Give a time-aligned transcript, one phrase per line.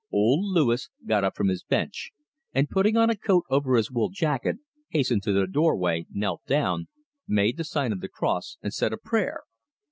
[0.11, 2.09] Old Louis got up from his bench,
[2.53, 4.57] and, putting on a coat over his wool jacket,
[4.89, 6.87] hastened to the doorway, knelt down,
[7.27, 9.43] made the sign of the cross, and said a prayer.